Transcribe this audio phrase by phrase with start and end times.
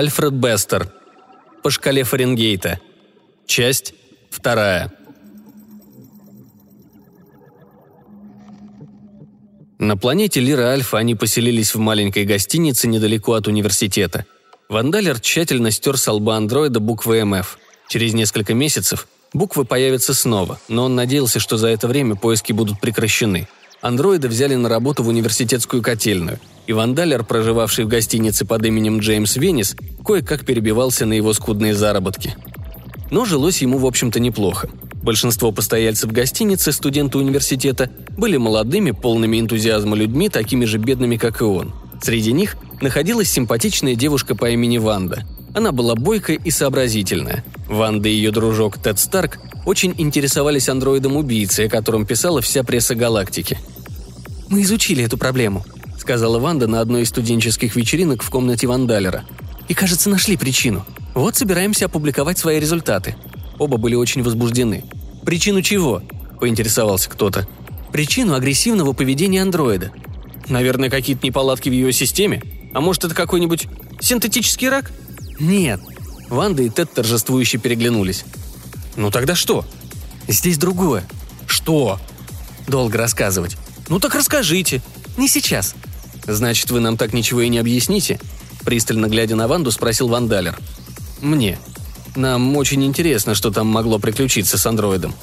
[0.00, 0.90] Альфред Бестер.
[1.62, 2.80] По шкале Фаренгейта.
[3.46, 3.92] Часть
[4.30, 4.90] вторая.
[9.78, 14.24] На планете Лира Альфа они поселились в маленькой гостинице недалеко от университета.
[14.70, 17.58] Вандалер тщательно стер с лба андроида буквы МФ.
[17.86, 22.80] Через несколько месяцев буквы появятся снова, но он надеялся, что за это время поиски будут
[22.80, 23.48] прекращены.
[23.80, 29.36] Андроида взяли на работу в университетскую котельную, и Вандалер, проживавший в гостинице под именем Джеймс
[29.36, 32.36] Венис, кое-как перебивался на его скудные заработки.
[33.10, 34.68] Но жилось ему, в общем-то, неплохо.
[35.02, 41.44] Большинство постояльцев гостиницы, студенты университета, были молодыми, полными энтузиазма людьми, такими же бедными, как и
[41.44, 41.72] он.
[42.02, 45.24] Среди них находилась симпатичная девушка по имени Ванда.
[45.54, 47.44] Она была бойкая и сообразительная.
[47.66, 52.94] Ванда и ее дружок Тед Старк очень интересовались андроидом убийцы, о котором писала вся пресса
[52.94, 53.58] галактики.
[54.50, 55.64] «Мы изучили эту проблему»,—
[55.98, 59.24] сказала Ванда на одной из студенческих вечеринок в комнате Вандалера.
[59.68, 60.84] «И, кажется, нашли причину.
[61.14, 63.16] Вот собираемся опубликовать свои результаты.
[63.60, 64.84] Оба были очень возбуждены.
[65.24, 66.02] «Причину чего?»–
[66.40, 67.46] поинтересовался кто-то.
[67.92, 69.92] «Причину агрессивного поведения андроида».
[70.48, 72.42] «Наверное, какие-то неполадки в ее системе?
[72.74, 73.68] А может, это какой-нибудь
[74.00, 74.90] синтетический рак?»
[75.38, 75.80] «Нет».
[76.28, 78.24] Ванда и Тед торжествующе переглянулись.
[78.96, 79.64] «Ну тогда что?»
[80.26, 81.04] «Здесь другое».
[81.46, 82.00] «Что?»
[82.66, 83.58] «Долго рассказывать».
[83.90, 84.80] «Ну так расскажите».
[85.18, 85.74] «Не сейчас».
[86.26, 88.18] «Значит, вы нам так ничего и не объясните?»
[88.64, 90.58] Пристально глядя на Ванду, спросил Вандалер.
[91.20, 91.58] «Мне»,
[92.16, 95.14] нам очень интересно, что там могло приключиться с андроидом».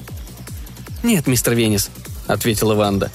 [1.04, 1.90] «Нет, мистер Венис»,—
[2.28, 3.12] ответила Ванда.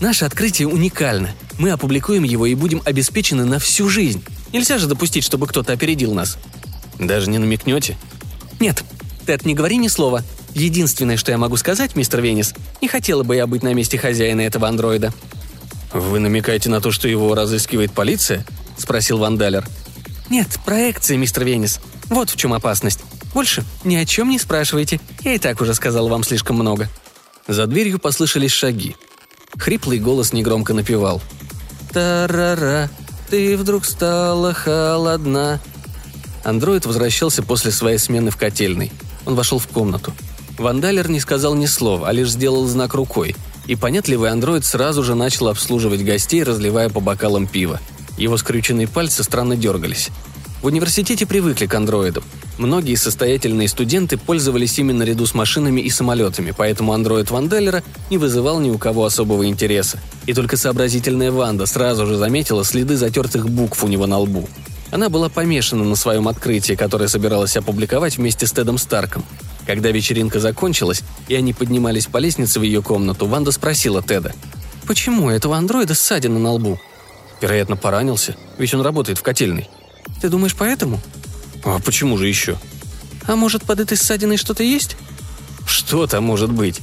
[0.00, 1.30] «Наше открытие уникально.
[1.58, 4.22] Мы опубликуем его и будем обеспечены на всю жизнь.
[4.52, 6.38] Нельзя же допустить, чтобы кто-то опередил нас».
[6.98, 7.96] «Даже не намекнете?»
[8.60, 8.84] «Нет.
[9.26, 10.22] Тед, не говори ни слова.
[10.56, 14.40] Единственное, что я могу сказать, мистер Венис, не хотела бы я быть на месте хозяина
[14.40, 15.12] этого андроида».
[15.92, 18.42] «Вы намекаете на то, что его разыскивает полиция?»–
[18.78, 19.68] спросил Вандалер.
[20.30, 21.78] «Нет, проекция, мистер Венис.
[22.06, 23.00] Вот в чем опасность.
[23.34, 24.98] Больше ни о чем не спрашивайте.
[25.20, 26.88] Я и так уже сказал вам слишком много».
[27.46, 28.96] За дверью послышались шаги.
[29.58, 31.20] Хриплый голос негромко напевал.
[31.92, 32.88] «Тарара,
[33.28, 35.60] ты вдруг стала холодна».
[36.44, 38.90] Андроид возвращался после своей смены в котельной.
[39.26, 40.14] Он вошел в комнату.
[40.58, 43.36] Вандалер не сказал ни слова, а лишь сделал знак рукой,
[43.66, 47.80] и понятливый андроид сразу же начал обслуживать гостей, разливая по бокалам пива.
[48.16, 50.08] Его скрюченные пальцы странно дергались.
[50.62, 52.24] В университете привыкли к андроидам.
[52.56, 58.58] Многие состоятельные студенты пользовались ими наряду с машинами и самолетами, поэтому андроид Ванделлера не вызывал
[58.60, 60.00] ни у кого особого интереса.
[60.24, 64.48] И только сообразительная Ванда сразу же заметила следы затертых букв у него на лбу.
[64.90, 69.24] Она была помешана на своем открытии, которое собиралась опубликовать вместе с Тедом Старком.
[69.66, 74.34] Когда вечеринка закончилась, и они поднимались по лестнице в ее комнату, Ванда спросила Теда.
[74.86, 76.78] «Почему этого андроида ссадина на лбу?»
[77.40, 79.68] «Вероятно, поранился, ведь он работает в котельной»,
[80.20, 81.00] ты думаешь, поэтому?»
[81.64, 82.56] «А почему же еще?»
[83.26, 84.96] «А может, под этой ссадиной что-то есть?»
[85.66, 86.80] «Что там может быть?»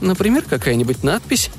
[0.00, 1.50] «Например, какая-нибудь надпись?»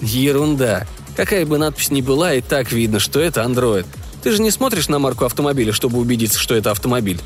[0.00, 0.86] «Ерунда.
[1.16, 3.86] Какая бы надпись ни была, и так видно, что это андроид.
[4.22, 7.20] Ты же не смотришь на марку автомобиля, чтобы убедиться, что это автомобиль?»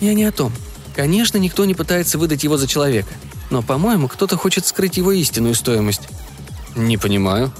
[0.00, 0.52] «Я не о том.
[0.94, 3.12] Конечно, никто не пытается выдать его за человека.
[3.50, 6.02] Но, по-моему, кто-то хочет скрыть его истинную стоимость».
[6.76, 7.52] «Не понимаю».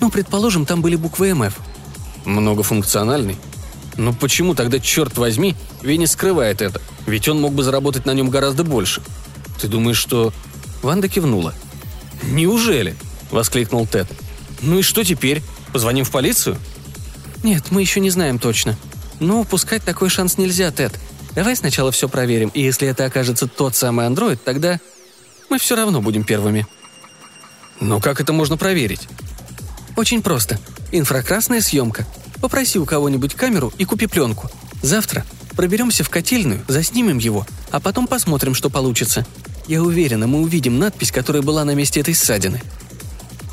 [0.00, 1.58] «Ну, предположим, там были буквы МФ».
[2.24, 3.36] «Многофункциональный?»
[3.96, 6.80] Но почему тогда, черт возьми, Винни скрывает это?
[7.06, 9.02] Ведь он мог бы заработать на нем гораздо больше.
[9.60, 10.32] Ты думаешь, что...»
[10.82, 11.54] Ванда кивнула.
[12.22, 12.96] «Неужели?»–
[13.30, 14.08] воскликнул Тед.
[14.60, 15.42] «Ну и что теперь?
[15.72, 16.56] Позвоним в полицию?»
[17.42, 18.76] «Нет, мы еще не знаем точно.
[19.20, 20.98] Но упускать такой шанс нельзя, Тед.
[21.34, 24.78] Давай сначала все проверим, и если это окажется тот самый андроид, тогда
[25.48, 26.66] мы все равно будем первыми».
[27.80, 29.08] «Но как это можно проверить?»
[29.96, 30.58] «Очень просто.
[30.92, 32.06] Инфракрасная съемка.
[32.40, 34.50] Попроси у кого-нибудь камеру и купи пленку.
[34.82, 35.24] Завтра
[35.56, 39.26] проберемся в котельную, заснимем его, а потом посмотрим, что получится.
[39.66, 42.62] Я уверена, мы увидим надпись, которая была на месте этой ссадины».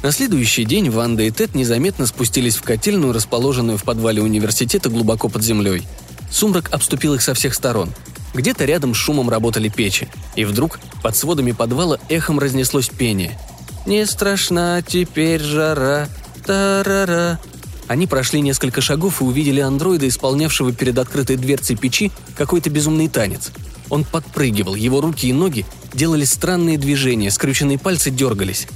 [0.01, 5.27] На следующий день Ванда и Тед незаметно спустились в котельную, расположенную в подвале университета глубоко
[5.27, 5.85] под землей.
[6.31, 7.91] Сумрак обступил их со всех сторон.
[8.33, 10.07] Где-то рядом с шумом работали печи.
[10.35, 13.39] И вдруг под сводами подвала эхом разнеслось пение.
[13.85, 16.07] «Не страшна теперь жара,
[16.45, 17.39] тарара,
[17.89, 23.51] они прошли несколько шагов и увидели андроида, исполнявшего перед открытой дверцей печи какой-то безумный танец.
[23.89, 28.67] Он подпрыгивал, его руки и ноги делали странные движения, скрюченные пальцы дергались.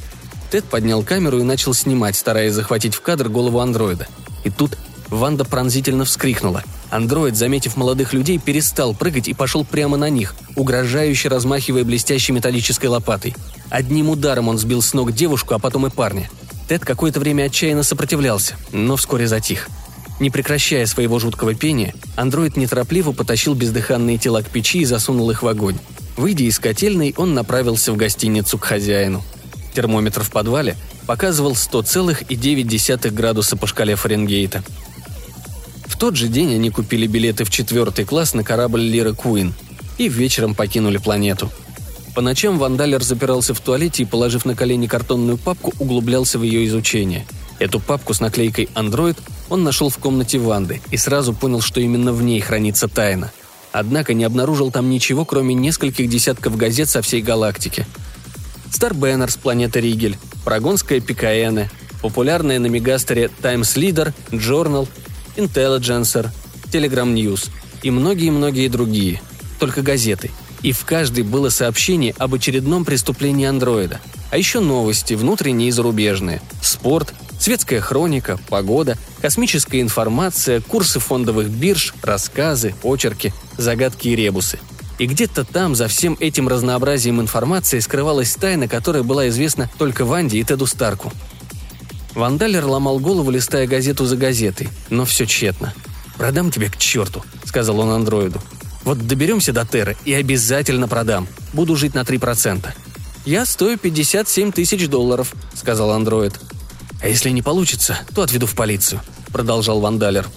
[0.49, 4.07] Тед поднял камеру и начал снимать, стараясь захватить в кадр голову андроида.
[4.45, 4.79] И тут
[5.09, 6.63] Ванда пронзительно вскрикнула.
[6.93, 12.85] Андроид, заметив молодых людей, перестал прыгать и пошел прямо на них, угрожающе размахивая блестящей металлической
[12.85, 13.35] лопатой.
[13.69, 16.29] Одним ударом он сбил с ног девушку, а потом и парня–
[16.67, 19.67] Тед какое-то время отчаянно сопротивлялся, но вскоре затих.
[20.19, 25.43] Не прекращая своего жуткого пения, андроид неторопливо потащил бездыханные тела к печи и засунул их
[25.43, 25.77] в огонь.
[26.15, 29.23] Выйдя из котельной, он направился в гостиницу к хозяину.
[29.73, 34.63] Термометр в подвале показывал 100,9 градуса по шкале Фаренгейта.
[35.93, 39.53] В тот же день они купили билеты в четвертый класс на корабль Лира Queen
[39.99, 41.51] и вечером покинули планету.
[42.15, 46.65] По ночам Вандалер запирался в туалете и, положив на колени картонную папку, углублялся в ее
[46.65, 47.27] изучение.
[47.59, 49.19] Эту папку с наклейкой «Андроид»
[49.49, 53.31] он нашел в комнате Ванды и сразу понял, что именно в ней хранится тайна.
[53.71, 57.85] Однако не обнаружил там ничего, кроме нескольких десятков газет со всей галактики–
[58.73, 61.69] Старбеннер с планеты Ригель, Парагонская Пикаэне,
[62.01, 64.87] популярная на Мегастере Times Leader, Journal,
[65.35, 66.29] Intelligencer,
[66.71, 67.49] Telegram News
[67.81, 69.21] и многие-многие другие.
[69.59, 70.31] Только газеты.
[70.61, 73.99] И в каждой было сообщение об очередном преступлении андроида.
[74.31, 76.41] А еще новости, внутренние и зарубежные.
[76.61, 84.59] Спорт, светская хроника, погода, космическая информация, курсы фондовых бирж, рассказы, очерки, загадки и ребусы–
[84.99, 90.39] и где-то там, за всем этим разнообразием информации, скрывалась тайна, которая была известна только Ванде
[90.39, 91.11] и Теду Старку.
[92.15, 95.73] Вандалер ломал голову, листая газету за газетой, но все тщетно.
[96.17, 98.39] «Продам тебя к черту»,— сказал он андроиду.
[98.83, 101.27] «Вот доберемся до Терры и обязательно продам.
[101.53, 102.65] Буду жить на 3%.
[103.25, 106.33] «Я стою 57 тысяч долларов»,— сказал андроид.
[107.01, 109.01] «А если не получится, то отведу в полицию»,—
[109.31, 110.27] продолжал Вандалер.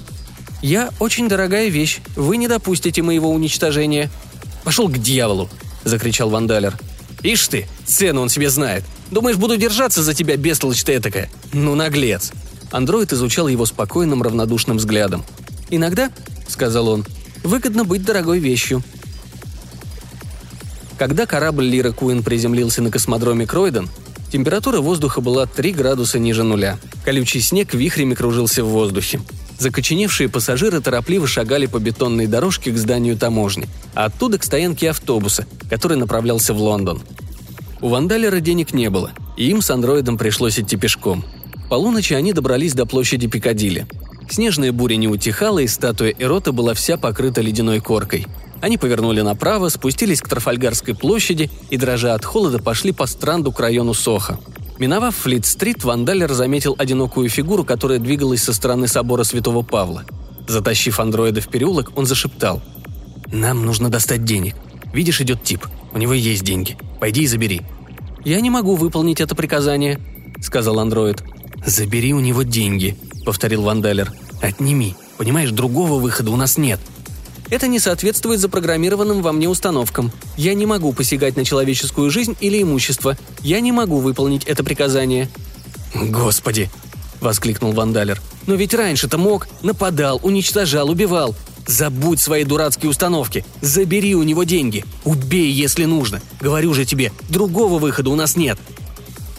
[0.63, 2.01] «Я очень дорогая вещь.
[2.15, 4.11] Вы не допустите моего уничтожения»,
[4.67, 5.49] «Пошел к дьяволу!»–
[5.85, 6.77] закричал Вандалер.
[7.23, 8.83] «Ишь ты, цену он себе знает.
[9.11, 11.31] Думаешь, буду держаться за тебя, бестолочь ты этакая?
[11.53, 12.33] Ну, наглец!»
[12.71, 15.25] Андроид изучал его спокойным, равнодушным взглядом.
[15.71, 16.11] «Иногда,—
[16.49, 17.05] сказал он,—
[17.45, 18.83] выгодно быть дорогой вещью».
[20.99, 23.89] Когда корабль Лира Куин приземлился на космодроме Кройден,
[24.33, 26.79] температура воздуха была 3 градуса ниже нуля.
[27.05, 29.21] Колючий снег вихрями кружился в воздухе.
[29.59, 35.47] Закоченевшие пассажиры торопливо шагали по бетонной дорожке к зданию таможни, а оттуда к стоянке автобуса,
[35.71, 37.03] который направлялся в Лондон.
[37.87, 41.25] У Вандалера денег не было, и им с андроидом пришлось идти пешком.
[41.71, 43.87] Полуночи они добрались до площади Пикадилли.
[44.29, 48.27] Снежная буря не утихала, и статуя Эрота была вся покрыта ледяной коркой.
[48.61, 53.61] Они повернули направо, спустились к Трафальгарской площади и, дрожа от холода, пошли по Стрэнду к
[53.61, 54.41] району Сохо.
[54.81, 60.03] Миновав Флит-стрит, Вандалер заметил одинокую фигуру, которая двигалась со стороны собора Святого Павла.
[60.49, 62.61] Затащив андроида в переулок, он зашептал.
[63.31, 64.57] «Нам нужно достать денег.
[64.93, 65.65] Видишь, идет тип.
[65.93, 66.77] У него есть деньги.
[66.99, 67.63] Пойди и забери».
[68.27, 70.01] «Я не могу выполнить это приказание»,—
[70.43, 71.23] сказал андроид.
[71.65, 74.13] «Забери у него деньги»,— повторил Вандалер.
[74.43, 74.97] «Отними.
[75.17, 76.81] Понимаешь, другого выхода у нас нет»,—
[77.51, 80.11] это не соответствует запрограммированным во мне установкам.
[80.37, 83.17] Я не могу посягать на человеческую жизнь или имущество.
[83.43, 85.29] Я не могу выполнить это приказание».
[85.95, 86.69] «Господи!»–
[87.21, 88.21] воскликнул Вандалер.
[88.49, 89.47] «Но ведь раньше-то мог.
[89.63, 91.37] Нападал, уничтожал, убивал.
[91.67, 93.45] Забудь свои дурацкие установки.
[93.61, 94.85] Забери у него деньги.
[95.05, 96.21] Убей, если нужно.
[96.41, 98.59] Говорю же тебе, другого выхода у нас нет».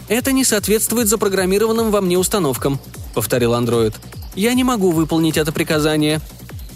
[0.08, 2.80] «Это не соответствует запрограммированным во мне установкам»,—
[3.14, 3.94] повторил андроид.
[4.34, 6.22] «Я не могу выполнить это приказание»,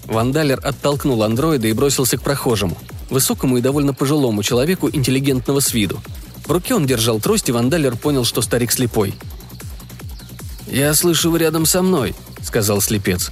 [0.07, 2.77] Вандалер оттолкнул андроида и бросился к прохожему,
[3.11, 6.01] высокому и довольно пожилому человеку интеллигентного с виду.
[6.47, 9.15] В руке он держал трость, и Вандалер понял, что старик слепой.
[10.67, 13.31] «Я слышу, вы рядом со мной»,— сказал слепец.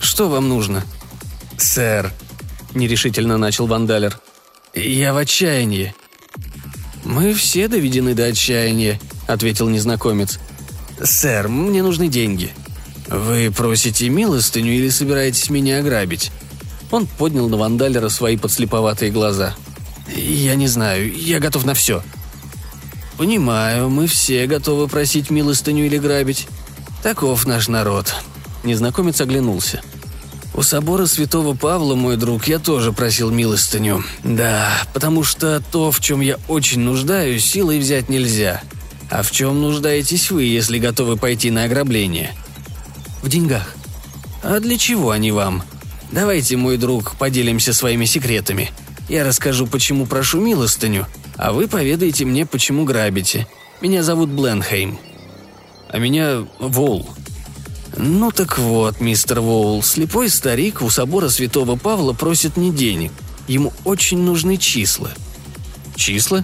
[0.00, 0.84] «Что вам нужно?»
[1.60, 2.12] «Сэр»,—
[2.74, 4.18] нерешительно начал Вандалер.
[4.74, 5.94] «Я в отчаянии».
[7.04, 10.38] «Мы все доведены до отчаяния»,— ответил незнакомец.
[11.02, 12.52] «Сэр, мне нужны деньги»,
[13.10, 16.30] «Вы просите милостыню или собираетесь меня ограбить?»
[16.92, 19.56] Он поднял на Вандалера свои подслеповатые глаза.
[20.14, 22.04] «Я не знаю, я готов на все».
[23.18, 26.46] «Понимаю, мы все готовы просить милостыню или грабить.
[27.02, 28.14] Таков наш народ».
[28.62, 29.82] Незнакомец оглянулся.
[30.60, 34.04] «У собора святого Павла, мой друг, я тоже просил милостыню.
[34.24, 38.60] Да, потому что то, в чем я очень нуждаюсь, силой взять нельзя.
[39.08, 42.34] А в чем нуждаетесь вы, если готовы пойти на ограбление?»
[43.22, 43.74] в деньгах.
[44.42, 45.62] А для чего они вам?
[46.12, 48.70] Давайте, мой друг, поделимся своими секретами.
[49.08, 51.06] Я расскажу, почему прошу милостыню,
[51.38, 53.46] а вы поведаете мне, почему грабите.
[53.80, 54.98] Меня зовут Бленхейм.
[55.88, 57.08] А меня Вол.
[58.02, 63.12] Ну так вот, мистер Воул, слепой старик у собора святого Павла просит не денег.
[63.46, 65.10] Ему очень нужны числа.
[65.96, 66.42] Числа?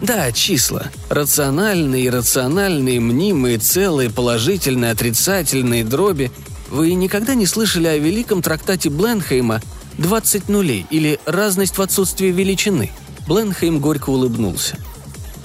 [0.00, 0.86] Да, числа.
[1.08, 6.30] Рациональные, иррациональные, мнимые, целые, положительные, отрицательные, дроби.
[6.70, 9.60] Вы никогда не слышали о великом трактате Бленхейма
[9.98, 12.92] «20 нулей» или «Разность в отсутствии величины»?
[13.26, 14.76] Бленхейм горько улыбнулся.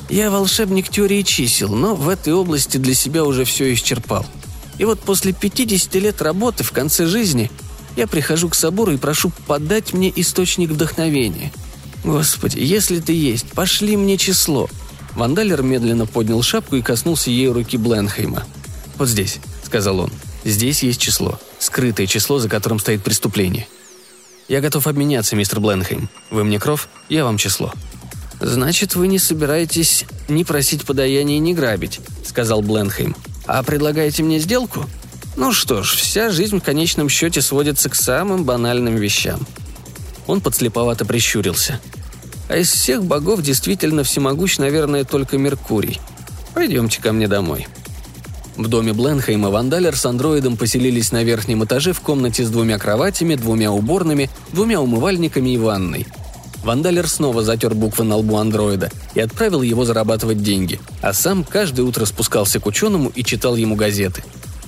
[0.09, 4.23] Я волшебник теории чисел, но в этой области для себя уже все исчерпал.
[4.77, 7.51] И вот после 50 лет работы в конце жизни
[7.95, 11.51] я прихожу к собору и прошу подать мне источник вдохновения.
[12.03, 14.69] Господи, если ты есть, пошли мне число.
[15.15, 18.45] Вандалер медленно поднял шапку и коснулся ею руки Бленхейма.
[18.97, 20.11] «Вот здесь»,— сказал он.
[20.43, 21.39] «Здесь есть число.
[21.57, 23.67] Скрытое число, за которым стоит преступление.
[24.47, 26.07] Я готов обменяться, мистер Бленхейм.
[26.29, 27.73] Вы мне кров, я вам число».
[28.39, 33.15] «Значит, вы не собираетесь ни просить подаяния, ни грабить»,— сказал Бленхейм.
[33.47, 34.85] «А предлагаете мне сделку?»
[35.37, 39.45] «Ну что ж, вся жизнь в конечном счете сводится к самым банальным вещам».
[40.25, 41.79] Он подслеповато прищурился.
[42.49, 45.99] «А из всех богов действительно всемогущ, наверное, только Меркурий.
[46.53, 47.67] Пойдемте ко мне домой».
[48.57, 53.35] В доме Бленхейма Вандалер с андроидом поселились на верхнем этаже в комнате с двумя кроватями,
[53.35, 56.07] двумя уборными, двумя умывальниками и ванной.
[56.63, 61.83] Вандалер снова затер буквы на лбу андроида и отправил его зарабатывать деньги, а сам каждое
[61.83, 64.23] утро спускался к ученому и читал ему газеты.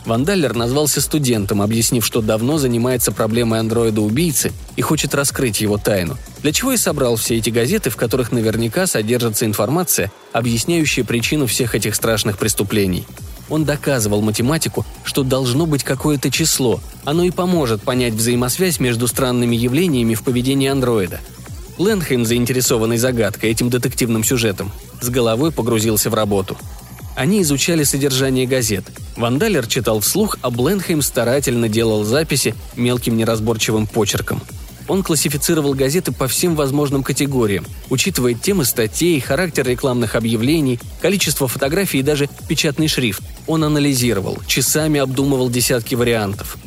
[0.05, 6.51] Вандалер назвался студентом, объяснив, что давно занимается проблемой андроида-убийцы и хочет раскрыть его тайну, для
[6.51, 11.95] чего и собрал все эти газеты, в которых наверняка содержится информация, объясняющая причину всех этих
[11.95, 13.05] страшных преступлений.
[13.49, 19.55] Он доказывал математику, что должно быть какое-то число, оно и поможет понять взаимосвязь между странными
[19.55, 21.19] явлениями в поведении андроида–
[21.79, 24.69] Бленхейм, заинтересованный загадкой этим детективным сюжетом,
[24.99, 26.57] с головой погрузился в работу.
[27.15, 28.83] Они изучали содержание газет.
[29.15, 34.41] Вандалер читал вслух, а Бленхейм старательно делал записи мелким неразборчивым почерком.
[34.89, 41.99] Он классифицировал газеты по всем возможным категориям, учитывая темы статей, характер рекламных объявлений, количество фотографий
[41.99, 43.21] и даже печатный шрифт.
[43.47, 46.57] Он анализировал, часами обдумывал десятки вариантов.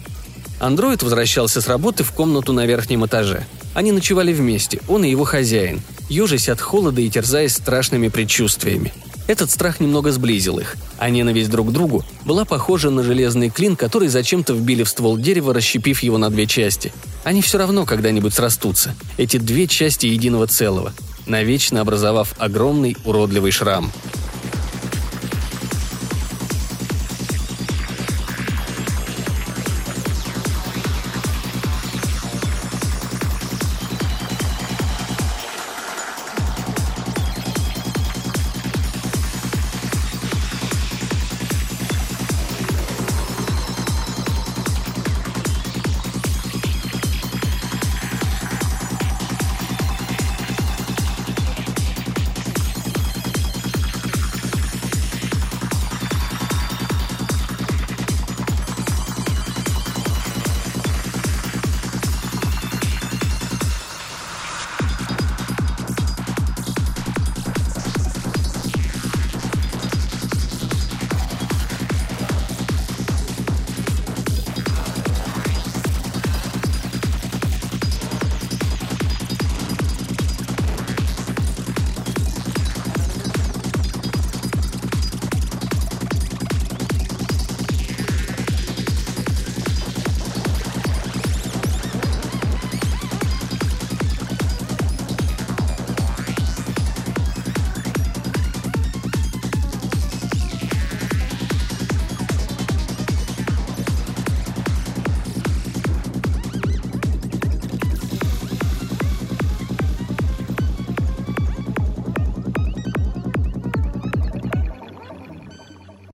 [0.59, 5.25] Андроид возвращался с работы в комнату на верхнем этаже– они ночевали вместе, он и его
[5.25, 8.93] хозяин, ежась от холода и терзаясь страшными предчувствиями.
[9.29, 13.77] Этот страх немного сблизил их, а ненависть друг к другу была похожа на железный клин,
[13.77, 16.93] который зачем-то вбили в ствол дерева, расщепив его на две части.
[17.25, 20.93] Они все равно когда-нибудь срастутся, эти две части единого целого,
[21.27, 23.93] навечно образовав огромный уродливый шрам–